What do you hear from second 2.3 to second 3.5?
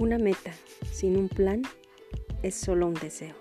es solo un deseo.